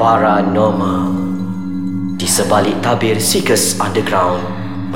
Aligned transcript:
Paranormal. 0.00 1.12
Di 2.16 2.24
sebalik 2.24 2.80
tabir 2.80 3.20
Seekers 3.20 3.76
Underground 3.76 4.40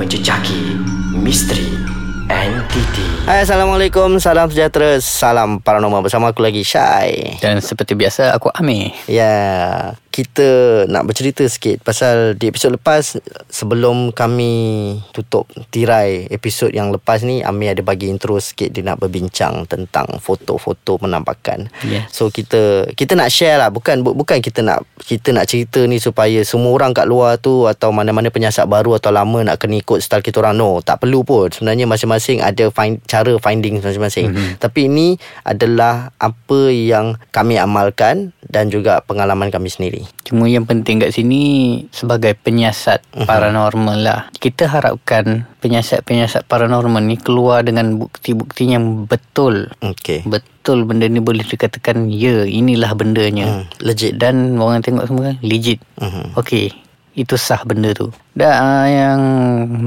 Menjejaki 0.01 0.81
misteri 1.21 1.77
entiti 2.25 3.05
Hai 3.29 3.45
Assalamualaikum. 3.45 4.17
Salam 4.17 4.49
sejahtera. 4.49 4.97
Salam 4.97 5.61
paranormal 5.61 6.01
Bersama 6.01 6.33
aku 6.33 6.41
lagi 6.41 6.65
Syai. 6.65 7.37
Dan 7.37 7.61
seperti 7.61 7.93
biasa 7.93 8.33
aku 8.33 8.49
Amir. 8.57 8.97
Ya 9.05 9.93
Kita 10.15 10.47
nak 10.87 11.11
bercerita 11.11 11.43
sikit 11.43 11.83
Pasal 11.83 12.39
di 12.39 12.47
episod 12.47 12.71
lepas 12.71 13.19
Sebelum 13.51 14.15
kami 14.15 14.95
Tutup 15.11 15.43
tirai 15.75 16.31
Episod 16.31 16.71
yang 16.71 16.87
lepas 16.95 17.19
ni 17.27 17.43
Amir 17.43 17.75
ada 17.75 17.83
bagi 17.83 18.07
intro 18.07 18.39
sikit 18.39 18.71
Dia 18.71 18.87
nak 18.87 19.03
berbincang 19.03 19.67
Tentang 19.67 20.07
foto-foto 20.23 20.95
penampakan. 20.95 21.67
Yes. 21.83 22.15
So 22.15 22.31
kita 22.31 22.87
Kita 22.95 23.19
nak 23.19 23.27
share 23.27 23.59
lah. 23.59 23.67
Bukan 23.75 24.07
bu- 24.07 24.15
bukan 24.15 24.39
kita 24.39 24.63
nak 24.63 24.87
Kita 25.03 25.35
nak 25.35 25.51
cerita 25.51 25.83
ni 25.83 25.99
Supaya 25.99 26.47
semua 26.47 26.71
orang 26.71 26.95
kat 26.95 27.11
luar 27.11 27.35
tu 27.35 27.67
Atau 27.67 27.91
mana-mana 27.91 28.31
penyiasat 28.31 28.71
baru 28.71 28.95
Atau 28.95 29.11
lama 29.11 29.43
nak 29.43 29.59
kena 29.59 29.83
ikut 29.83 29.99
Style 29.99 30.23
kita 30.23 30.39
orang. 30.39 30.55
No 30.55 30.79
tak 30.79 31.03
perlu 31.03 31.27
pun. 31.27 31.51
Sebenarnya 31.51 31.91
masing-masing 31.91 32.39
Ada 32.39 32.71
find, 32.71 33.03
cara 33.03 33.35
finding 33.35 33.83
masing-masing. 33.83 34.31
Mm-hmm. 34.31 34.63
Tapi 34.63 34.87
ini 34.87 35.19
Adalah 35.43 36.15
Apa 36.23 36.71
yang 36.71 37.19
Kami 37.35 37.59
amalkan 37.59 38.31
Dan 38.39 38.71
juga 38.71 39.03
pengalaman 39.03 39.51
kami 39.51 39.67
sendiri 39.67 40.04
Cuma 40.23 40.47
yang 40.47 40.63
penting 40.63 41.01
kat 41.01 41.11
sini 41.11 41.41
Sebagai 41.89 42.37
penyiasat 42.37 43.03
uh-huh. 43.11 43.27
paranormal 43.27 43.97
lah. 43.99 44.19
Kita 44.37 44.69
harapkan 44.69 45.49
Penyiasat-penyiasat 45.59 46.45
paranormal 46.45 47.03
ni 47.03 47.17
Keluar 47.17 47.65
dengan 47.65 47.97
bukti-bukti 47.97 48.69
yang 48.71 49.09
betul. 49.09 49.73
Okay 49.81 50.23
Betul 50.25 50.85
benda 50.85 51.05
ni 51.09 51.21
boleh 51.21 51.45
dikatakan 51.45 52.09
Ya 52.09 52.45
inilah 52.45 52.93
bendanya. 52.97 53.61
Hmm, 53.61 53.65
Legit. 53.81 54.17
Dan 54.17 54.57
orang 54.57 54.81
tengok 54.81 55.05
semua 55.09 55.33
kan 55.33 55.37
Legit. 55.45 55.81
Mhm. 56.01 56.37
Okey 56.37 56.84
itu 57.15 57.35
sah 57.35 57.63
benda 57.63 57.95
tu. 57.95 58.11
Dan 58.35 58.51
uh, 58.53 58.85
yang 58.85 59.19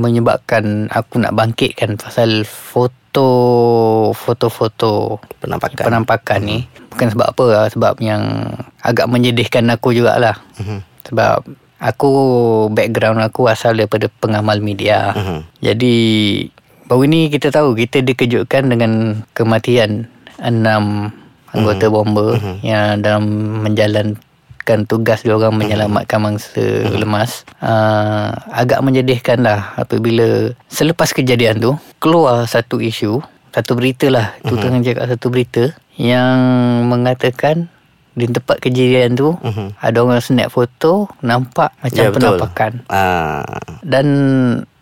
menyebabkan 0.00 0.88
aku 0.88 1.20
nak 1.20 1.36
bangkitkan 1.36 1.94
pasal 1.94 2.42
foto 2.42 3.28
foto-foto 4.12 5.20
Penampakan. 5.38 5.84
penampakan 5.84 6.40
ni. 6.40 6.58
Bukan 6.88 7.08
sebab 7.12 7.26
apa 7.30 7.44
lah 7.46 7.66
sebab 7.68 7.94
yang 8.00 8.22
agak 8.80 9.06
menyedihkan 9.06 9.68
aku 9.68 9.92
jugalah. 9.92 10.36
Mhm. 10.58 10.80
sebab 11.08 11.40
aku 11.80 12.10
background 12.68 13.22
aku 13.22 13.48
asal 13.48 13.72
daripada 13.72 14.12
pengamal 14.20 14.60
media. 14.60 15.16
Mhm. 15.16 15.38
jadi 15.62 15.94
baru 16.84 17.04
ni 17.04 17.28
kita 17.28 17.48
tahu 17.48 17.72
kita 17.72 18.00
dikejutkan 18.00 18.68
dengan 18.68 18.92
kematian 19.32 20.04
enam 20.36 21.12
anggota 21.48 21.88
bomba 21.88 22.36
yang 22.60 23.00
dalam 23.00 23.24
menjalankan 24.68 24.84
tugas 24.84 25.24
dia 25.24 25.32
orang 25.32 25.56
menyelamatkan 25.56 26.20
mangsa 26.20 26.60
lemas 26.86 27.48
uh, 27.58 28.28
agak 28.52 28.84
menyedihkan 28.84 29.40
lah 29.40 29.72
apabila 29.76 30.52
selepas 30.68 31.08
kejadian 31.10 31.56
tu 31.56 31.72
keluar 31.98 32.44
satu 32.44 32.76
isu 32.78 33.24
satu 33.48 33.72
berita 33.72 34.12
lah 34.12 34.36
tu 34.44 34.60
tengah 34.60 34.84
cakap 34.84 35.08
satu 35.08 35.26
berita 35.28 35.64
yang 35.96 36.36
mengatakan 36.84 37.72
di 38.12 38.28
tempat 38.28 38.60
kejadian 38.60 39.16
tu 39.16 39.32
Mhm. 39.40 39.78
ada 39.80 39.96
orang 39.98 40.20
snap 40.20 40.50
foto 40.50 41.08
nampak 41.22 41.72
macam 41.80 41.96
Ya, 41.98 42.10
betul. 42.10 42.36
penampakan 42.36 42.72
Ah, 42.90 43.46
dan 43.80 44.06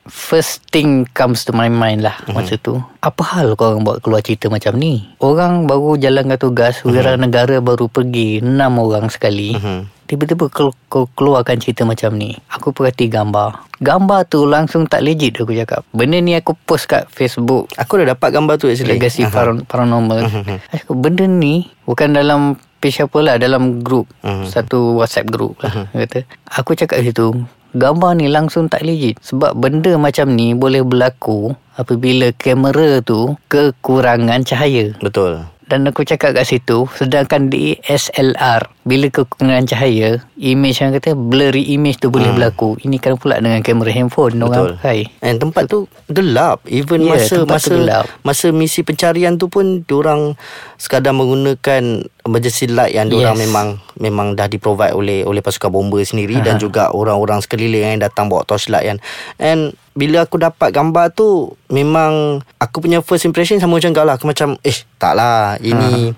first 0.06 0.64
thing 0.70 1.04
comes 1.12 1.42
to 1.42 1.52
my 1.52 1.66
mind 1.66 2.02
lah 2.02 2.16
mm-hmm. 2.22 2.34
masa 2.34 2.54
tu. 2.56 2.78
Apa 3.00 3.22
hal 3.36 3.54
korang 3.54 3.82
buat 3.82 4.00
keluar 4.00 4.22
cerita 4.22 4.46
macam 4.46 4.74
ni? 4.74 5.06
Orang 5.18 5.66
baru 5.66 5.94
jalankan 5.94 6.38
tugas, 6.38 6.80
mm-hmm. 6.80 6.90
wira 6.90 7.12
negara 7.14 7.56
baru 7.58 7.86
pergi, 7.86 8.40
enam 8.40 8.78
orang 8.78 9.10
sekali. 9.10 9.54
Mhm. 9.54 9.94
Tiba-tiba 10.06 10.46
kau 10.46 10.70
kau 10.86 11.10
keluarkan 11.18 11.58
cerita 11.58 11.82
macam 11.82 12.14
ni. 12.14 12.30
Aku 12.54 12.70
perhati 12.70 13.10
gambar. 13.10 13.66
Gambar 13.82 14.30
tu 14.30 14.46
langsung 14.46 14.86
tak 14.86 15.02
legit 15.02 15.34
aku 15.34 15.50
cakap. 15.50 15.82
Benda 15.90 16.22
ni 16.22 16.38
aku 16.38 16.54
post 16.54 16.86
kat 16.86 17.10
Facebook. 17.10 17.66
Aku 17.74 17.98
dah 17.98 18.14
dapat 18.14 18.30
gambar 18.30 18.54
tu 18.54 18.70
actually 18.70 18.94
Legacy 18.94 19.26
paran- 19.26 19.66
Paranormal. 19.66 20.30
Aku 20.30 20.46
cakap, 20.70 20.94
benda 20.94 21.26
ni 21.26 21.66
bukan 21.82 22.14
dalam 22.14 22.54
page 22.78 23.02
apa 23.02 23.18
lah. 23.18 23.34
Dalam 23.34 23.82
grup. 23.82 24.06
Mhm. 24.22 24.46
Satu 24.46 24.94
WhatsApp 24.94 25.26
group 25.26 25.58
lah. 25.66 25.90
Dia 25.90 26.06
Kata. 26.06 26.18
Aku 26.54 26.78
cakap 26.78 27.02
situ. 27.02 27.42
Gambar 27.76 28.16
ni 28.16 28.32
langsung 28.32 28.72
tak 28.72 28.88
legit. 28.88 29.20
Sebab 29.20 29.52
benda 29.52 29.92
macam 30.00 30.32
ni 30.32 30.56
boleh 30.56 30.80
berlaku 30.80 31.52
apabila 31.76 32.32
kamera 32.32 33.04
tu 33.04 33.36
kekurangan 33.52 34.40
cahaya. 34.48 34.96
Betul 35.04 35.44
Dan 35.66 35.82
aku 35.84 36.02
cakap 36.02 36.30
kat 36.32 36.46
situ 36.46 36.86
Sedangkan 36.92 37.46
di 37.46 37.74
SLR 37.80 38.70
Bila 38.82 39.06
kekurangan 39.08 39.66
cahaya 39.66 40.22
Image 40.36 40.78
yang 40.78 40.94
kata 40.94 41.12
Blurry 41.12 41.66
image 41.68 41.98
tu 41.98 42.08
boleh 42.08 42.30
berlaku 42.30 42.78
Ini 42.78 42.96
kan 42.96 43.14
pula 43.14 43.36
dengan 43.36 43.58
kamera 43.60 43.90
handphone 43.90 44.32
Hmm. 44.32 44.46
Betul. 44.46 44.54
Orang 44.68 44.78
pakai 44.78 44.98
And 45.20 45.36
tempat 45.36 45.64
tu 45.66 45.78
gelap. 46.06 46.62
Even 46.64 47.02
Ya, 47.02 47.14
masa 47.14 47.42
masa 47.42 47.72
gelap. 47.72 48.04
masa 48.20 48.46
misi 48.48 48.80
pencarian 48.80 49.34
tu 49.34 49.46
pun 49.46 49.82
diorang 49.82 50.38
sekadar 50.76 51.10
menggunakan 51.10 51.82
emergency 52.22 52.66
light 52.66 52.92
yang 52.92 53.06
diorang 53.06 53.34
Yes. 53.34 53.42
memang 53.42 53.66
memang 53.96 54.26
dah 54.32 54.46
di 54.46 54.56
provide 54.56 54.92
oleh 54.92 55.22
oleh 55.22 55.40
pasukan 55.40 55.68
bomba 55.68 55.98
sendiri 56.00 56.38
dan 56.40 56.56
juga 56.56 56.90
orang-orang 56.90 57.38
sekeliling 57.38 57.96
yang 57.96 58.00
datang 58.00 58.26
bawa 58.26 58.42
torchlight 58.42 58.86
kan. 58.86 58.98
And 59.36 59.60
bila 59.96 60.28
aku 60.28 60.36
dapat 60.36 60.70
gambar 60.70 61.16
tu 61.16 61.56
memang 61.72 62.44
aku 62.60 62.84
punya 62.84 63.00
first 63.00 63.24
impression 63.24 63.56
sama 63.56 63.80
macam 63.80 63.96
kau 63.96 64.04
lah. 64.04 64.14
Aku 64.20 64.28
macam 64.28 64.60
eh 64.60 64.78
tak 65.00 65.16
lah 65.16 65.56
ini 65.58 66.12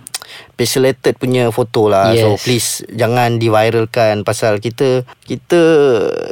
pixelated 0.58 1.14
punya 1.16 1.48
foto 1.54 1.86
lah. 1.86 2.12
So 2.18 2.34
Yes. 2.34 2.42
please 2.42 2.70
jangan 2.90 3.38
diviralkan 3.38 4.26
pasal 4.26 4.58
kita 4.58 5.06
kita 5.24 5.62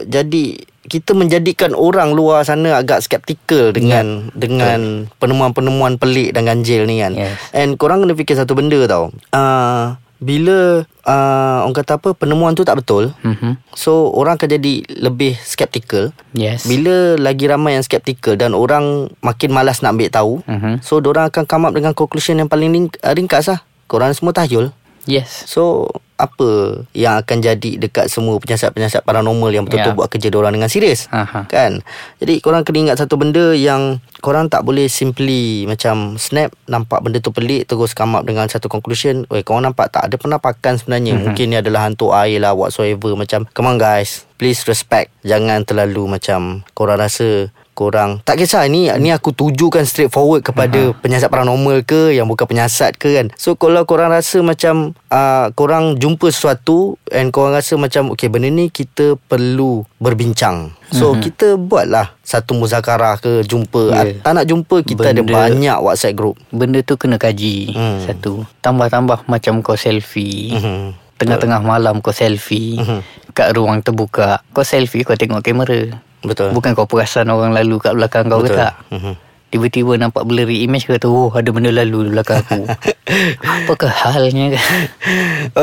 jadi 0.05 0.45
kita 0.87 1.19
menjadikan 1.19 1.75
orang 1.75 2.15
luar 2.15 2.47
sana 2.47 2.79
agak 2.79 3.03
skeptikal 3.03 3.75
dengan 3.75 4.31
yeah. 4.31 4.35
dengan 4.39 4.81
penemuan-penemuan 5.19 5.99
pelik 5.99 6.35
dan 6.35 6.47
ganjil 6.47 6.87
ni 6.87 7.03
kan. 7.03 7.15
Yes. 7.15 7.39
And 7.51 7.75
korang 7.75 8.07
kena 8.07 8.15
fikir 8.15 8.39
satu 8.39 8.55
benda 8.55 8.79
tau. 8.87 9.11
Uh, 9.35 9.99
bila 10.17 10.89
uh, 11.05 11.59
orang 11.65 11.77
kata 11.77 12.01
apa 12.01 12.17
penemuan 12.17 12.57
tu 12.57 12.65
tak 12.65 12.81
betul, 12.81 13.13
mm-hmm. 13.21 13.61
so 13.77 14.09
orang 14.17 14.41
akan 14.41 14.49
jadi 14.57 14.85
lebih 15.01 15.37
skeptikal. 15.45 16.13
Yes 16.33 16.65
Bila 16.65 17.21
lagi 17.21 17.45
ramai 17.45 17.77
yang 17.77 17.85
skeptikal 17.85 18.37
dan 18.37 18.57
orang 18.57 19.13
makin 19.21 19.53
malas 19.53 19.85
nak 19.85 19.97
ambil 19.97 20.09
tahu, 20.09 20.33
mm-hmm. 20.49 20.81
so 20.81 20.99
orang 21.05 21.29
akan 21.29 21.45
come 21.45 21.65
up 21.69 21.73
dengan 21.77 21.93
conclusion 21.93 22.41
yang 22.41 22.49
paling 22.49 22.73
ring, 22.73 22.89
uh, 23.05 23.13
ringkas 23.13 23.53
lah. 23.53 23.61
Korang 23.87 24.11
semua 24.17 24.35
tahyul. 24.35 24.75
Yes 25.07 25.47
So 25.47 25.87
apa 26.17 26.83
yang 26.97 27.21
akan 27.21 27.45
jadi 27.45 27.71
dekat 27.77 28.09
semua 28.09 28.41
penyiasat-penyiasat 28.41 29.05
paranormal 29.05 29.53
yang 29.53 29.69
betul-betul 29.69 29.93
Ya. 29.93 29.99
buat 30.01 30.09
kerja 30.09 30.29
diorang 30.33 30.57
dengan 30.57 30.73
serius 30.73 31.07
Aha. 31.13 31.45
kan 31.47 31.85
jadi 32.19 32.41
korang 32.41 32.65
kena 32.65 32.89
ingat 32.89 33.05
satu 33.05 33.21
benda 33.21 33.53
yang 33.53 34.01
korang 34.25 34.49
tak 34.49 34.65
boleh 34.65 34.89
simply 34.89 35.69
macam 35.69 36.17
snap 36.17 36.57
nampak 36.65 37.05
benda 37.05 37.21
tu 37.21 37.31
pelik 37.31 37.69
terus 37.69 37.93
come 37.93 38.17
up 38.17 38.25
dengan 38.25 38.49
satu 38.49 38.67
conclusion 38.73 39.29
Oi, 39.29 39.45
korang 39.45 39.69
nampak 39.69 39.93
tak 39.93 40.09
ada 40.09 40.17
penampakan 40.17 40.81
sebenarnya 40.81 41.15
mm-hmm. 41.15 41.25
mungkin 41.29 41.47
ni 41.53 41.57
adalah 41.61 41.85
hantu 41.85 42.17
air 42.17 42.41
lah 42.41 42.57
whatsoever 42.57 43.13
macam 43.13 43.45
come 43.53 43.69
on 43.71 43.77
guys 43.77 44.25
please 44.41 44.65
respect 44.65 45.13
jangan 45.21 45.69
terlalu 45.69 46.09
macam 46.09 46.65
korang 46.73 46.97
rasa 46.97 47.53
korang 47.77 48.25
tak 48.25 48.41
kisah 48.41 48.65
ni 48.65 48.89
ni 48.97 49.13
aku 49.13 49.31
tujukan 49.31 49.85
straightforward 49.85 50.41
kepada 50.41 50.91
uh-huh. 50.91 50.97
penyiasat 50.97 51.29
paranormal 51.29 51.85
ke 51.85 52.11
yang 52.11 52.25
bukan 52.25 52.49
penyiasat 52.49 52.97
ke 52.97 53.13
kan 53.13 53.29
so 53.37 53.53
kalau 53.55 53.85
korang 53.85 54.09
rasa 54.09 54.41
macam 54.41 54.97
uh, 55.07 55.53
korang 55.53 55.95
jumpa 55.95 56.27
sesuatu 56.27 56.97
and 57.07 57.29
korang 57.29 57.53
rasa 57.53 57.77
macam 57.77 58.09
okay 58.09 58.27
benda 58.27 58.49
ni 58.49 58.67
kita 58.67 59.21
perlu 59.21 59.85
berbincang 60.01 60.73
so 60.89 61.13
uh-huh. 61.13 61.21
kita 61.21 61.55
buatlah 61.55 62.17
satu 62.23 62.57
muzakarah 62.57 63.19
ke 63.19 63.45
jumpa 63.45 63.79
Yeah. 63.87 64.05
yeah. 64.09 64.19
tak 64.19 64.33
nak 64.33 64.47
jumpa 64.47 64.77
kita 64.81 65.13
ada 65.13 65.21
Benda- 65.21 65.37
banyak 65.47 65.79
WhatsApp 65.79 66.15
group 66.15 66.41
Benda 66.49 66.81
tu 66.81 66.97
kena 66.97 67.19
kaji 67.19 67.71
Hmm. 67.71 67.99
Satu 68.01 68.47
Tambah-tambah 68.59 69.27
macam 69.27 69.61
kau 69.61 69.75
selfie 69.75 70.55
Mhm. 70.55 70.97
Tengah-tengah 71.17 71.61
malam 71.61 71.99
kau 71.99 72.11
selfie 72.11 72.79
Mhm. 72.79 72.99
Kat 73.31 73.53
ruang 73.53 73.79
terbuka 73.79 74.41
Kau 74.51 74.63
selfie 74.63 75.03
kau 75.03 75.13
tengok 75.13 75.43
kamera 75.43 76.01
betul. 76.27 76.51
Bukan 76.53 76.75
kau 76.75 76.91
perasan 76.91 77.31
orang 77.31 77.55
lalu 77.55 77.79
kat 77.79 77.95
belakang 77.95 78.27
kau 78.27 78.43
betul. 78.43 78.59
ke 78.59 78.61
tak? 78.61 78.75
Mhm. 78.91 79.15
Tiba-tiba 79.47 79.95
nampak 79.95 80.27
blurry 80.27 80.67
image 80.67 80.91
kata 80.91 81.07
Oh 81.07 81.31
ada 81.31 81.47
benda 81.55 81.71
lalu 81.71 82.11
di 82.11 82.19
belakang 82.19 82.43
aku. 82.43 82.67
Apakah 83.65 83.89
halnya? 83.89 84.59
Kan 84.59 84.67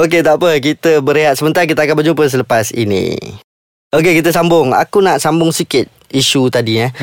Okey 0.07 0.23
tak 0.23 0.39
apa. 0.39 0.55
Kita 0.63 1.03
berehat 1.03 1.35
sebentar. 1.35 1.67
Kita 1.67 1.83
akan 1.83 1.99
berjumpa 1.99 2.23
selepas 2.31 2.71
ini. 2.71 3.19
Okey 3.91 4.23
kita 4.23 4.31
sambung. 4.31 4.71
Aku 4.71 5.03
nak 5.03 5.19
sambung 5.19 5.51
sikit 5.51 5.91
Isu 6.09 6.47
tadi 6.47 6.79
eh. 6.79 6.95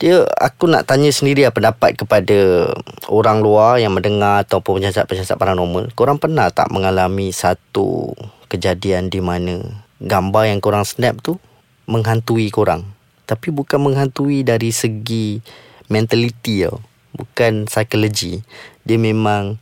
Dia 0.00 0.24
Aku 0.42 0.66
nak 0.66 0.86
tanya 0.90 1.10
sendiri 1.10 1.46
lah 1.46 1.54
Pendapat 1.54 1.94
kepada 1.94 2.70
Orang 3.06 3.42
luar 3.42 3.78
Yang 3.78 3.94
mendengar 3.98 4.42
Ataupun 4.42 4.82
penyiasat-penyiasat 4.82 5.38
paranormal. 5.38 5.94
Korang 5.94 6.18
pernah 6.18 6.50
tak 6.50 6.70
mengalami 6.74 7.30
Satu 7.30 8.10
Kejadian 8.50 9.10
di 9.10 9.22
mana 9.22 9.62
Gambar 10.02 10.50
yang 10.50 10.58
korang 10.58 10.82
snap 10.82 11.22
tu 11.22 11.38
Menghantui 11.86 12.50
korang 12.50 12.93
Tapi 13.24 13.48
bukan 13.50 13.80
menghantui 13.90 14.44
Dari 14.44 14.70
segi 14.70 15.40
Mentality 15.88 16.64
tau. 16.64 16.80
Bukan 17.14 17.68
psikologi. 17.68 18.40
Dia 18.82 18.96
memang 18.98 19.60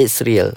It's 0.00 0.24
real. 0.24 0.56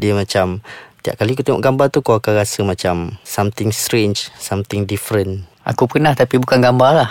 Dia 0.00 0.16
macam 0.16 0.64
Tiap 1.04 1.20
kali 1.20 1.36
kau 1.36 1.44
tengok 1.44 1.60
gambar 1.60 1.86
tu 1.92 2.00
Kau 2.00 2.16
akan 2.16 2.32
rasa 2.40 2.64
macam 2.64 3.20
Something 3.22 3.70
strange 3.70 4.32
Something 4.36 4.88
different. 4.88 5.46
Aku 5.64 5.88
pernah 5.88 6.12
tapi 6.12 6.36
bukan 6.36 6.60
gambar 6.60 6.92
lah. 6.92 7.10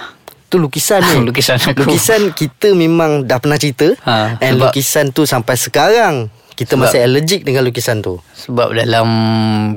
Tu 0.53 0.61
lukisan 0.61 1.01
ni. 1.01 1.23
Lukisan 1.27 1.57
aku. 1.57 1.89
Lukisan 1.89 2.29
kita 2.37 2.77
memang 2.77 3.25
Dah 3.25 3.41
pernah 3.41 3.57
cerita. 3.57 3.89
Ha, 4.05 4.37
And 4.37 4.61
lukisan 4.61 5.09
tu 5.09 5.25
sampai 5.25 5.57
sekarang 5.57 6.29
Kita 6.53 6.73
Sebab- 6.73 6.85
masih 6.87 6.99
allergic 7.01 7.41
Dengan 7.41 7.65
lukisan 7.65 7.99
tu 7.99 8.21
Sebab 8.33 8.73
dalam 8.73 9.07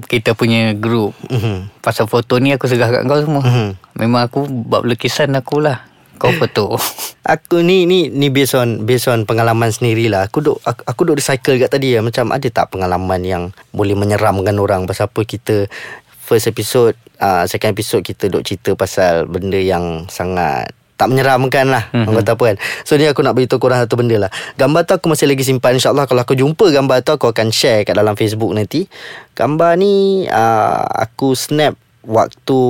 kita 0.02 0.32
punya 0.32 0.73
group 0.73 1.17
Mhm. 1.26 1.81
Pasal 1.81 2.06
foto 2.06 2.37
ni 2.37 2.50
aku 2.50 2.67
segah 2.67 2.88
kat 2.88 3.02
kau 3.02 3.17
semua. 3.17 3.40
Mhm. 3.40 3.69
Memang 3.96 4.26
aku 4.26 4.44
buat 4.44 4.82
lukisan 4.82 5.32
aku 5.32 5.62
lah. 5.62 5.87
Kau 6.17 6.32
foto. 6.40 6.75
Aku 7.23 7.61
ni 7.61 7.84
ni 7.84 8.08
ni 8.08 8.28
based 8.28 8.55
on 8.55 8.82
based 8.82 9.06
on 9.06 9.23
pengalaman 9.23 9.70
sendiri 9.70 10.08
lah. 10.08 10.26
Aku 10.26 10.40
duk 10.40 10.58
aku, 10.62 10.82
aku 10.82 11.00
duk 11.05 11.17
recycle 11.17 11.56
kat 11.56 11.70
tadi 11.70 11.94
ya. 11.94 12.02
Macam 12.02 12.28
ada 12.28 12.46
tak 12.46 12.70
pengalaman 12.70 13.22
yang 13.22 13.43
boleh 13.70 13.94
menyeramkan 13.94 14.56
orang 14.56 14.84
pasal 14.84 15.06
apa 15.06 15.22
kita 15.22 15.70
first 16.19 16.46
episode 16.46 16.99
uh, 17.19 17.46
second 17.46 17.70
episode 17.70 18.02
kita 18.02 18.26
duk 18.26 18.43
cerita 18.43 18.75
pasal 18.75 19.25
benda 19.25 19.56
yang 19.56 20.08
sangat 20.08 20.75
tak 20.96 21.12
menyeramkan 21.12 21.69
lah 21.69 21.93
mm-hmm. 21.93 22.08
Orang 22.08 22.25
kata 22.25 22.32
apa 22.34 22.44
kan. 22.52 22.56
So 22.88 22.96
ni 22.96 23.04
aku 23.04 23.20
nak 23.20 23.37
beritahu 23.37 23.60
korang 23.60 23.84
satu 23.84 24.00
benda 24.00 24.16
lah. 24.16 24.31
Gambar 24.56 24.88
tu 24.88 24.96
aku 24.96 25.12
masih 25.12 25.28
lagi 25.28 25.44
simpan 25.44 25.76
InsyaAllah. 25.76 26.08
Kalau 26.08 26.25
aku 26.25 26.32
jumpa 26.32 26.72
gambar 26.72 27.04
tu 27.04 27.12
Aku 27.12 27.28
akan 27.28 27.52
share 27.52 27.84
kat 27.84 27.94
dalam 27.94 28.16
Facebook 28.16 28.50
nanti. 28.56 28.88
Gambar 29.37 29.76
ni 29.76 30.25
uh, 30.26 30.82
Aku 31.06 31.37
snap 31.37 31.76
Waktu 32.06 32.60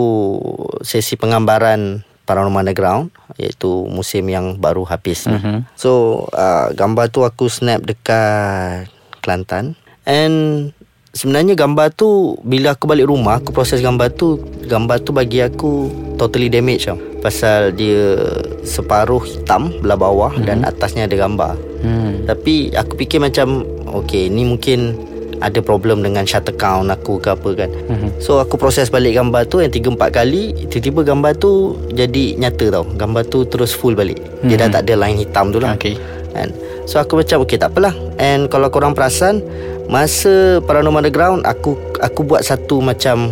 Sesi 0.82 1.14
penggambaran 1.14 2.02
Paranormal 2.26 2.66
Underground 2.66 3.14
Iaitu 3.38 3.86
musim 3.86 4.26
yang 4.26 4.58
baru 4.58 4.82
habis 4.82 5.30
ni. 5.30 5.38
Mhm. 5.38 5.70
So 5.78 6.26
uh, 6.34 6.74
Gambar 6.74 7.14
tu 7.14 7.22
aku 7.22 7.46
snap 7.46 7.86
dekat 7.86 8.90
Kelantan. 9.22 9.78
And 10.06 10.70
Sebenarnya 11.16 11.56
gambar 11.56 11.96
tu 11.96 12.36
Bila 12.44 12.76
aku 12.76 12.84
balik 12.84 13.08
rumah 13.08 13.40
Aku 13.40 13.48
proses 13.48 13.80
gambar 13.80 14.12
tu 14.12 14.36
Gambar 14.62 15.00
tu 15.00 15.10
bagi 15.10 15.40
aku 15.40 15.88
Totally 16.14 16.52
damage 16.52 16.84
tau 16.84 17.00
Pasal 17.18 17.72
dia 17.72 18.20
Separuh 18.62 19.24
hitam 19.24 19.72
Belah 19.80 19.96
bawah 19.96 20.28
mm-hmm. 20.30 20.44
Dan 20.44 20.58
atasnya 20.62 21.08
ada 21.08 21.16
gambar 21.16 21.56
hmm. 21.80 22.28
Tapi 22.28 22.68
aku 22.70 23.00
fikir 23.00 23.16
macam 23.16 23.64
Okay 24.04 24.28
ni 24.28 24.44
mungkin 24.44 24.92
Ada 25.40 25.60
problem 25.60 26.04
dengan 26.04 26.28
shutter 26.28 26.52
count 26.52 26.92
aku 26.92 27.16
ke 27.16 27.32
apa 27.32 27.50
kan 27.56 27.70
Mhm. 27.86 28.20
So 28.20 28.36
aku 28.36 28.56
proses 28.56 28.92
balik 28.92 29.16
gambar 29.16 29.48
tu 29.48 29.64
Yang 29.64 29.80
3-4 29.88 30.12
kali 30.12 30.42
Tiba-tiba 30.68 31.00
gambar 31.06 31.32
tu 31.36 31.52
Jadi 31.90 32.36
nyata 32.36 32.68
tau 32.70 32.84
Gambar 32.84 33.24
tu 33.24 33.48
terus 33.48 33.72
full 33.72 33.96
balik 33.96 34.20
Dia 34.42 34.58
dah 34.58 34.68
tak 34.70 34.84
ada 34.84 35.00
line 35.00 35.16
hitam 35.18 35.48
tu 35.48 35.58
lah 35.58 35.80
Okay. 35.80 35.96
kan? 36.32 36.52
So 36.84 36.98
aku 36.98 37.16
macam 37.16 37.40
Okay 37.42 37.56
tak 37.56 37.72
apalah 37.72 37.96
And 38.16 38.48
kalau 38.48 38.68
korang 38.68 38.92
perasan 38.92 39.40
Masa 39.86 40.58
Paranormal 40.66 41.06
Underground 41.06 41.46
Aku 41.46 41.78
aku 42.02 42.26
buat 42.26 42.42
satu 42.42 42.82
macam 42.82 43.30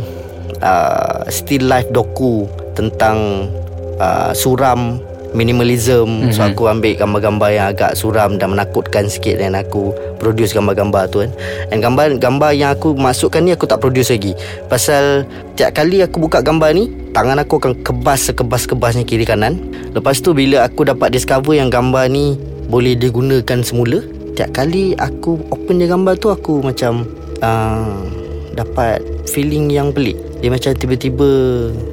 uh, 0.62 1.26
Still 1.26 1.66
life 1.66 1.90
doku 1.90 2.46
Tentang 2.78 3.50
uh, 3.98 4.30
Suram 4.34 5.02
Minimalism. 5.34 6.06
Mm-hmm. 6.06 6.30
So 6.30 6.46
aku 6.46 6.70
ambil 6.70 6.94
gambar-gambar 6.94 7.50
yang 7.50 7.66
agak 7.74 7.98
suram 7.98 8.38
Dan 8.38 8.54
menakutkan 8.54 9.10
sikit 9.10 9.42
Dan 9.42 9.58
aku 9.58 9.90
produce 10.22 10.54
gambar-gambar 10.54 11.10
tu 11.10 11.26
kan. 11.26 11.30
And 11.74 11.82
gambar 11.82 12.22
gambar 12.22 12.54
yang 12.54 12.70
aku 12.70 12.94
masukkan 12.94 13.42
ni 13.42 13.50
Aku 13.50 13.66
tak 13.66 13.82
produce 13.82 14.14
lagi. 14.14 14.38
Pasal 14.70 15.26
Tiap 15.58 15.74
kali 15.74 16.06
aku 16.06 16.22
buka 16.22 16.38
gambar 16.38 16.70
ni 16.78 16.86
Tangan 17.10 17.42
aku 17.42 17.58
akan 17.58 17.82
kebas 17.82 18.30
sekebas-kebasnya 18.30 19.02
kiri 19.02 19.26
kanan. 19.26 19.58
Lepas 19.90 20.22
tu 20.22 20.38
bila 20.38 20.62
aku 20.62 20.86
dapat 20.86 21.10
discover 21.10 21.58
yang 21.58 21.66
gambar 21.66 22.06
ni 22.06 22.38
Boleh 22.70 22.94
digunakan 22.94 23.58
semula 23.66 24.13
Tiap 24.34 24.50
kali 24.50 24.98
aku 24.98 25.38
open 25.54 25.78
je 25.78 25.86
gambar 25.86 26.18
tu 26.18 26.26
Aku 26.34 26.58
macam 26.58 27.06
uh, 27.38 28.02
Dapat 28.54 29.02
feeling 29.30 29.70
yang 29.70 29.94
pelik. 29.94 30.18
Dia 30.42 30.50
macam 30.50 30.74
tiba-tiba 30.74 31.30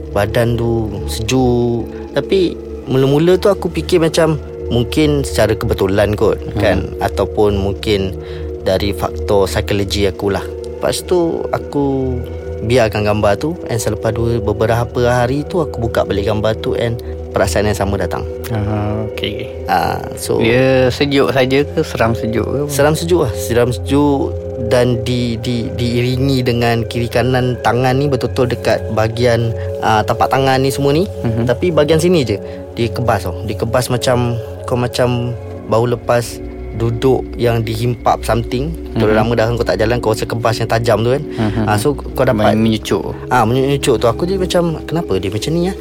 Badan 0.09 0.57
tu 0.57 0.89
sejuk. 1.05 1.85
Tapi 2.17 2.57
Mula-mula 2.89 3.37
tu 3.37 3.47
aku 3.53 3.69
fikir 3.69 4.01
macam 4.01 4.41
Mungkin 4.73 5.21
secara 5.21 5.53
kebetulan 5.53 6.17
kot 6.17 6.41
hmm. 6.41 6.57
Kan? 6.57 6.97
Ataupun 6.97 7.61
mungkin 7.61 8.17
Dari 8.65 8.89
faktor 8.89 9.45
psikologi 9.45 10.09
aku 10.09 10.33
lah. 10.33 10.43
Lepas 10.43 11.05
tu 11.05 11.45
Aku 11.53 12.17
Biarkan 12.65 13.05
gambar 13.05 13.37
tu 13.37 13.53
And 13.69 13.77
selepas 13.77 14.17
dua 14.17 14.41
Beberapa 14.41 15.13
hari 15.13 15.45
tu 15.45 15.61
Aku 15.61 15.77
buka 15.77 16.09
balik 16.09 16.25
gambar 16.25 16.57
tu 16.57 16.73
And 16.73 16.97
Perasaan 17.31 17.67
yang 17.71 17.77
sama 17.77 17.95
datang 17.95 18.23
Uh, 18.51 19.07
okay. 19.07 19.47
Ah, 19.71 20.03
So 20.19 20.43
Dia 20.43 20.91
sejuk 20.91 21.31
saja 21.31 21.63
ke 21.63 21.79
seram 21.87 22.11
sejuk 22.11 22.43
ke? 22.43 22.59
Seram 22.67 22.91
sejuk 22.91 23.23
lah 23.23 23.31
Seram 23.31 23.71
sejuk 23.71 24.35
Dan 24.67 24.99
di, 25.07 25.39
di, 25.39 25.71
diiringi 25.71 26.43
dengan 26.43 26.83
Kiri 26.83 27.07
kanan 27.07 27.55
tangan 27.63 27.95
ni 27.95 28.11
Betul-betul 28.11 28.51
dekat 28.51 28.83
bahagian 28.91 29.55
uh, 29.79 30.03
Tapak 30.03 30.27
tangan 30.35 30.59
ni 30.59 30.67
semua 30.67 30.91
ni 30.91 31.07
mm-hmm. 31.07 31.47
Tapi 31.47 31.71
bahagian 31.71 32.03
sini 32.03 32.27
je 32.27 32.35
Dia 32.75 32.91
kebas 32.91 33.23
tau 33.23 33.39
Dia 33.47 33.55
kebas 33.55 33.87
macam 33.87 34.35
Kau 34.67 34.75
macam 34.75 35.31
Baru 35.71 35.95
lepas 35.95 36.43
Duduk 36.75 37.27
yang 37.35 37.61
dihimpap 37.61 38.23
something 38.23 38.71
mm-hmm. 38.71 38.97
Terlalu 38.97 39.15
lama 39.17 39.31
dah 39.35 39.45
kau 39.53 39.67
tak 39.67 39.77
jalan 39.77 39.97
Kau 39.99 40.15
rasa 40.15 40.25
kebas 40.25 40.55
yang 40.59 40.69
tajam 40.71 41.03
tu 41.03 41.11
kan 41.13 41.23
mm-hmm. 41.23 41.65
uh, 41.67 41.77
So 41.77 41.93
kau 41.93 42.23
dapat 42.23 42.53
Main 42.53 42.59
menyucuk. 42.61 43.13
Ah, 43.27 43.43
menyucuk 43.43 43.99
tu 43.99 44.07
aku 44.07 44.23
jadi 44.25 44.39
macam 44.39 44.79
kenapa 44.87 45.19
dia 45.19 45.29
macam 45.31 45.51
ni 45.51 45.69
ya? 45.69 45.73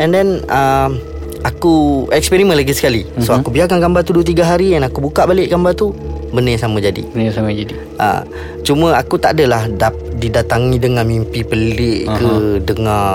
And 0.00 0.10
then 0.10 0.42
um, 0.48 0.98
aku 1.46 2.06
eksperimen 2.10 2.54
lagi 2.58 2.74
sekali. 2.74 3.06
So 3.22 3.34
Mhm. 3.34 3.38
aku 3.42 3.48
biarkan 3.54 3.78
gambar 3.78 4.02
tu 4.02 4.12
2 4.16 4.26
3 4.26 4.42
hari 4.42 4.74
and 4.74 4.82
aku 4.82 4.98
buka 4.98 5.26
balik 5.26 5.50
gambar 5.50 5.72
tu 5.74 5.94
benda 6.34 6.50
yang 6.52 6.62
sama 6.62 6.82
jadi. 6.82 7.02
Benda 7.14 7.30
sama 7.30 7.54
jadi. 7.54 7.74
Ah, 7.96 8.26
cuma 8.66 8.94
aku 8.98 9.16
tak 9.16 9.38
adalah 9.38 9.70
dap, 9.70 9.94
didatangi 10.18 10.76
dengan 10.76 11.06
mimpi 11.06 11.46
pelik 11.46 12.10
ke 12.10 12.26
Aha. 12.26 12.62
dengar 12.62 13.06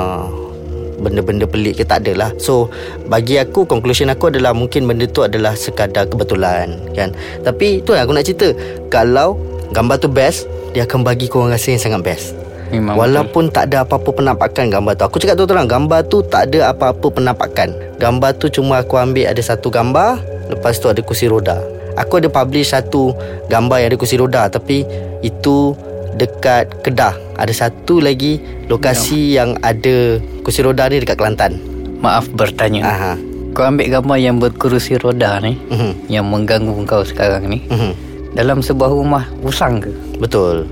benda-benda 1.03 1.43
pelik 1.43 1.77
ke 1.77 1.83
tak 1.83 2.07
adalah. 2.07 2.31
So 2.39 2.71
bagi 3.11 3.37
aku 3.37 3.67
conclusion 3.67 4.07
aku 4.07 4.31
adalah 4.31 4.55
mungkin 4.55 4.87
benda 4.87 5.03
tu 5.05 5.21
adalah 5.27 5.53
sekadar 5.53 6.07
kebetulan 6.07 6.79
kan. 6.95 7.11
Tapi 7.43 7.83
tu 7.83 7.91
yang 7.93 8.07
aku 8.07 8.15
nak 8.15 8.25
cerita. 8.25 8.55
Kalau 8.87 9.35
gambar 9.75 9.99
tu 9.99 10.07
best, 10.07 10.47
dia 10.71 10.87
akan 10.87 11.03
bagi 11.03 11.27
kau 11.27 11.43
rasa 11.45 11.75
yang 11.75 11.83
sangat 11.83 12.01
best. 12.01 12.33
Memang 12.73 12.97
Walaupun 12.97 13.53
tak 13.53 13.69
ada 13.69 13.85
apa-apa 13.85 14.09
penampakan 14.09 14.73
gambar 14.73 14.97
tu 14.97 15.05
Aku 15.05 15.21
cakap 15.21 15.37
tu 15.37 15.45
terang 15.45 15.69
Gambar 15.69 16.09
tu 16.09 16.25
tak 16.25 16.49
ada 16.49 16.73
apa-apa 16.73 17.05
penampakan 17.13 17.69
Gambar 18.01 18.33
tu 18.41 18.49
cuma 18.49 18.81
aku 18.81 18.97
ambil 18.97 19.29
ada 19.29 19.37
satu 19.45 19.69
gambar 19.69 20.17
Lepas 20.49 20.81
tu 20.81 20.89
ada 20.89 20.97
kursi 21.05 21.29
roda 21.29 21.61
Aku 21.93 22.17
ada 22.17 22.33
publish 22.33 22.73
satu 22.73 23.13
gambar 23.45 23.85
yang 23.85 23.89
ada 23.93 23.97
kursi 24.01 24.17
roda 24.17 24.49
Tapi 24.49 24.81
itu 25.21 25.77
dekat 26.13 26.81
Kedah 26.81 27.13
Ada 27.35 27.67
satu 27.67 27.97
lagi 27.97 28.37
lokasi 28.65 29.33
yang 29.33 29.57
ada 29.59 30.17
kursi 30.41 30.61
roda 30.61 30.87
ni 30.87 30.97
dekat 30.97 31.15
Kelantan 31.15 31.57
Maaf 31.99 32.27
bertanya. 32.29 32.83
Aha. 32.83 33.13
Kau 33.53 33.63
ambil 33.63 33.87
gambar 33.87 34.17
yang 34.17 34.37
berkerusi 34.37 34.97
roda 34.97 35.39
ni 35.39 35.55
Mhm. 35.69 36.09
yang 36.09 36.25
mengganggu 36.25 36.73
kau 36.83 36.99
sekarang 37.01 37.47
ni 37.47 37.63
Mhm. 37.65 37.93
dalam 38.33 38.59
sebuah 38.59 38.89
rumah 38.89 39.23
usang 39.39 39.79
ke? 39.79 39.87
Betul 40.17 40.65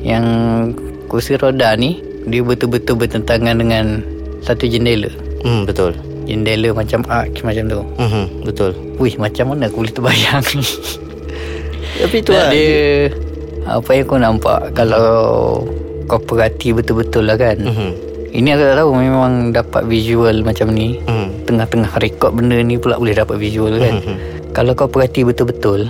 Yang 0.00 0.24
kursi 1.06 1.36
roda 1.36 1.72
ni 1.74 2.00
dia 2.24 2.40
betul-betul 2.40 2.96
bertentangan 2.96 3.54
dengan 3.54 4.00
satu 4.40 4.64
jendela. 4.64 5.12
hmm, 5.40 5.62
Betul 5.64 5.92
Jendela 6.24 6.72
macam 6.72 7.04
arch 7.04 7.44
macam 7.44 7.64
tu. 7.68 7.80
Mhm. 7.98 8.24
Betul 8.42 8.72
Wih 8.96 9.14
macam 9.14 9.52
mana 9.52 9.68
aku 9.68 9.84
boleh 9.84 9.92
terbayang 9.92 10.44
ni. 10.54 10.64
Tapi 12.00 12.16
tu 12.18 12.32
lah 12.32 12.48
ada 12.48 12.64
apa 13.64 13.90
yang 13.90 14.04
kau 14.04 14.18
nampak 14.18 14.58
kalau 14.72 15.08
kau 16.04 16.20
perhati 16.20 16.70
betul-betul 16.70 17.24
lah 17.24 17.36
kan. 17.36 17.56
Mhm. 17.56 17.90
Ini 18.34 18.48
aku 18.50 18.62
tak 18.66 18.76
tahu 18.76 18.90
memang 18.92 19.32
dapat 19.50 19.82
visual 19.86 20.36
macam 20.42 20.68
ni. 20.70 20.98
Mhm. 21.00 21.46
Tengah-tengah 21.46 21.92
rekod 21.96 22.34
benda 22.34 22.58
ni 22.58 22.76
pula 22.76 22.98
boleh 22.98 23.14
dapat 23.14 23.38
visual 23.38 23.78
kan. 23.78 23.94
Mhm. 23.98 24.14
Kalau 24.50 24.74
kau 24.74 24.86
perhati 24.86 25.22
betul-betul, 25.22 25.86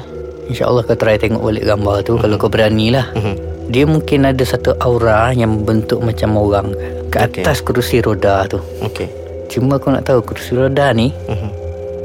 insya-Allah 0.47 0.85
kau 0.85 0.95
try 0.95 1.17
tengok 1.17 1.41
balik 1.41 1.65
gambar 1.65 1.97
tu 2.03 2.15
kalau 2.15 2.37
kau 2.37 2.49
berani 2.49 2.93
lah. 2.93 3.09
Mhm. 3.13 3.35
Dia 3.65 3.89
mungkin 3.89 4.29
ada 4.29 4.45
satu 4.45 4.77
aura 4.79 5.33
yang 5.33 5.65
bentuk 5.65 5.99
macam 5.99 6.37
orang 6.37 6.77
ke 7.09 7.17
Okey. 7.17 7.43
atas 7.43 7.65
kerusi 7.65 8.05
roda 8.05 8.45
tu. 8.45 8.61
Okey 8.85 9.09
Cuma 9.49 9.81
kau 9.81 9.89
nak 9.89 10.05
tahu 10.05 10.21
kerusi 10.21 10.53
roda 10.53 10.93
ni 10.93 11.09
Mhm. 11.25 11.49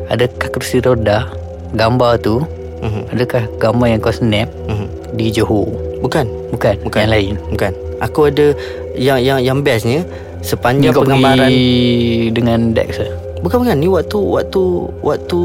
adakah 0.07 0.47
kerusi 0.49 0.79
roda 0.79 1.27
gambar 1.73 2.15
tu 2.19 2.39
Mhm. 2.79 3.11
adakah 3.11 3.43
gambar 3.59 3.88
yang 3.89 3.99
kau 3.99 4.15
snap 4.15 4.47
Mhm. 4.71 4.78
Di 5.12 5.30
Johor? 5.30 5.68
Bukan 6.00 6.25
Bukan, 6.50 6.75
Bukan. 6.82 7.00
yang 7.04 7.12
lain. 7.12 7.34
Bukan. 7.50 7.72
Aku 8.00 8.28
ada 8.28 8.56
yang 8.96 9.20
yang 9.20 9.39
yang 9.39 9.58
bestnya 9.60 10.08
sepanjang 10.39 10.96
kau 10.96 11.04
penggambaran 11.04 11.46
pergi 11.46 12.32
dengan 12.32 12.72
Dex 12.72 12.96
lah. 12.96 13.12
bukan 13.39 13.58
bukan 13.60 13.75
ni 13.75 13.88
waktu 13.88 14.18
waktu 14.18 14.62
waktu 15.00 15.39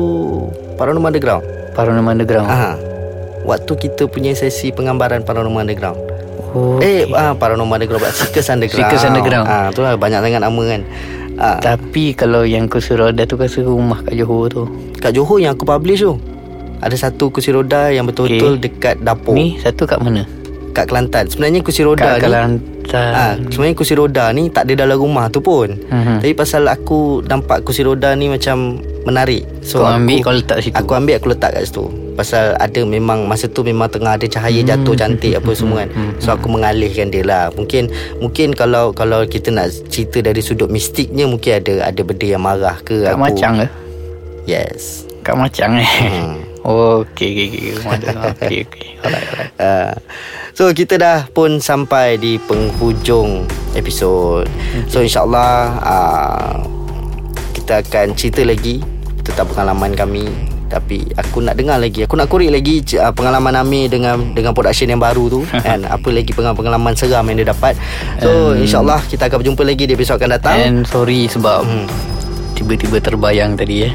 Paranormal 0.74 1.10
Underground. 1.10 1.42
Paranormal 1.74 2.14
Underground. 2.14 2.46
Aha. 2.46 2.72
Waktu 3.44 3.72
kita 3.76 4.06
punya 4.06 4.32
sesi 4.32 4.70
penggambaran 4.70 5.22
Paranormal 5.22 5.66
Underground. 5.66 5.98
Oh, 6.54 6.78
Eh 6.78 7.10
ah, 7.10 7.34
Paranormal 7.34 7.76
Underground 7.76 8.06
Seekers 8.08 8.46
Underground. 8.48 8.86
Seekers 8.86 9.04
Underground. 9.04 9.46
Ah 9.46 9.74
tu 9.74 9.82
lah 9.82 9.94
banyak 9.94 10.22
sangat 10.22 10.40
nama 10.40 10.62
kan. 10.64 10.80
Ah, 11.34 11.58
Tapi 11.58 12.14
kalau 12.14 12.46
yang 12.46 12.70
kursi 12.70 12.94
roda 12.94 13.26
tu 13.26 13.34
kasi 13.34 13.58
rumah 13.60 13.98
kat 14.00 14.14
Johor 14.14 14.46
tu. 14.46 14.62
kat 14.94 15.10
Johor 15.10 15.42
yang 15.42 15.58
aku 15.58 15.66
publish 15.66 16.00
tu. 16.00 16.14
Ada 16.84 17.08
satu 17.08 17.32
kursi 17.32 17.48
roda 17.48 17.88
yang 17.88 18.04
betul-betul 18.04 18.60
dekat 18.60 19.00
dapur. 19.00 19.32
Ni 19.32 19.56
satu 19.56 19.88
kat 19.88 19.98
mana? 19.98 20.28
kat 20.74 20.90
Kelantan. 20.90 21.30
Sebenarnya 21.30 21.62
kursi 21.62 21.86
roda 21.86 22.02
Kat 22.02 22.18
ni 22.18 22.22
Kelantan. 22.26 22.52
Ha, 23.14 23.38
sebenarnya 23.46 23.74
kursi 23.74 23.94
roda 23.94 24.24
ni 24.30 24.50
tak 24.50 24.66
ada 24.66 24.84
dalam 24.84 24.98
rumah 24.98 25.30
tu 25.30 25.38
pun. 25.38 25.70
Mhm. 25.70 26.18
Tapi 26.18 26.34
pasal 26.34 26.66
aku 26.66 27.22
nampak 27.24 27.62
kursi 27.62 27.86
roda 27.86 28.10
ni 28.12 28.26
macam 28.26 28.82
menarik. 29.06 29.46
Kau 29.64 29.86
ambil, 29.86 30.18
kau 30.20 30.34
letak 30.34 30.58
situ. 30.60 30.74
Aku 30.74 30.92
ambil 30.92 31.14
aku 31.16 31.30
letak 31.30 31.54
kat 31.54 31.62
situ. 31.64 31.86
Pasal 32.14 32.58
ada 32.58 32.80
memang 32.82 33.22
masa 33.24 33.46
tu 33.46 33.62
memang 33.62 33.86
tengah 33.86 34.18
ada 34.18 34.26
cahaya 34.26 34.60
Hmm. 34.60 34.68
jatuh 34.68 34.94
cantik 34.94 35.38
apa 35.38 35.50
semua 35.54 35.86
kan. 35.86 35.90
So 36.18 36.34
aku 36.34 36.50
mengalihkan 36.50 37.06
dia 37.08 37.22
lah. 37.22 37.54
Mungkin 37.54 37.94
mungkin 38.18 38.50
kalau 38.50 38.90
kalau 38.90 39.22
kita 39.24 39.50
nak 39.50 39.70
cerita 39.88 40.20
dari 40.20 40.42
sudut 40.42 40.66
mistiknya 40.66 41.24
mungkin 41.24 41.54
ada 41.54 41.86
ada 41.86 42.00
benda 42.02 42.26
yang 42.26 42.42
marah 42.42 42.78
ke 42.80 43.02
Kat 43.02 43.14
aku. 43.14 43.22
macang 43.22 43.62
ke? 43.62 43.66
Yes. 44.44 45.06
Kat 45.22 45.38
macang 45.38 45.78
eh. 45.78 45.86
Hmm. 45.86 46.34
Oh, 46.64 47.04
okey 47.04 47.28
okey 47.28 47.48
okey. 47.52 47.72
Okey 48.40 48.58
okey. 48.64 48.88
Alright 49.04 49.26
alright. 49.28 49.52
Uh, 49.60 49.92
so 50.56 50.72
kita 50.72 50.96
dah 50.96 51.28
pun 51.28 51.60
sampai 51.60 52.16
di 52.16 52.40
penghujung 52.40 53.44
episod. 53.76 54.48
So 54.88 55.04
insyaallah 55.04 55.52
uh, 55.84 56.64
kita 57.52 57.84
akan 57.84 58.16
cerita 58.16 58.40
lagi. 58.48 58.80
Tentang 59.20 59.44
pengalaman 59.52 59.92
kami. 59.92 60.24
Tapi 60.72 61.04
aku 61.20 61.44
nak 61.44 61.60
dengar 61.60 61.76
lagi. 61.76 62.08
Aku 62.08 62.16
nak 62.16 62.32
korek 62.32 62.48
lagi 62.48 62.80
uh, 62.96 63.12
pengalaman 63.12 63.60
Amir 63.60 63.92
dengan 63.92 64.32
dengan 64.32 64.56
production 64.56 64.88
yang 64.88 65.04
baru 65.04 65.28
tu. 65.28 65.40
Kan 65.68 65.84
apa 65.84 66.08
lagi 66.08 66.32
pengalaman 66.32 66.96
seram 66.96 67.28
yang 67.28 67.44
dia 67.44 67.52
dapat. 67.52 67.76
So 68.24 68.56
insyaallah 68.56 69.04
kita 69.04 69.28
akan 69.28 69.44
berjumpa 69.44 69.62
lagi 69.68 69.84
di 69.84 69.92
episod 69.92 70.16
akan 70.16 70.40
datang. 70.40 70.56
And 70.56 70.88
sorry 70.88 71.28
sebab 71.28 71.68
tiba-tiba 72.54 73.02
terbayang 73.02 73.58
tadi 73.58 73.90
eh. 73.90 73.92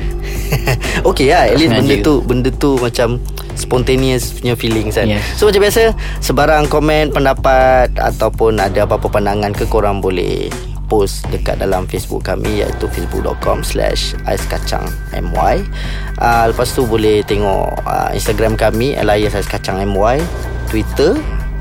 Okay 1.09 1.31
lah 1.31 1.49
At 1.49 1.57
least 1.57 1.73
benda 1.73 1.95
tu 2.03 2.15
Benda 2.25 2.49
tu 2.51 2.75
macam 2.79 3.21
Spontaneous 3.55 4.39
punya 4.39 4.55
feelings 4.55 4.95
kan. 4.95 5.07
Yes. 5.07 5.23
So 5.39 5.47
macam 5.47 5.63
biasa 5.63 5.93
Sebarang 6.23 6.67
komen 6.71 7.11
Pendapat 7.15 7.93
Ataupun 7.95 8.59
ada 8.59 8.85
apa-apa 8.85 9.07
pandangan 9.07 9.53
ke 9.55 9.67
Korang 9.69 10.03
boleh 10.03 10.49
Post 10.89 11.29
dekat 11.29 11.61
dalam 11.61 11.85
Facebook 11.85 12.25
kami 12.25 12.65
Iaitu 12.65 12.89
facebook.com 12.89 13.61
Slash 13.61 14.17
aiskacang 14.25 14.89
my. 15.21 15.61
Uh, 16.17 16.49
Lepas 16.49 16.73
tu 16.73 16.81
boleh 16.89 17.21
tengok 17.21 17.77
uh, 17.85 18.09
Instagram 18.09 18.57
kami 18.57 18.97
Elias 18.97 19.37
aiskacang 19.37 19.85
my. 19.85 20.17
Twitter 20.73 21.13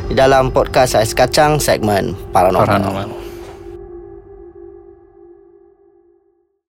Di 0.04 0.12
dalam 0.16 0.52
podcast 0.52 1.00
Ais 1.00 1.16
Kacang 1.16 1.56
segmen 1.60 2.14
Paranormal. 2.32 2.68
Paranormal 2.68 3.23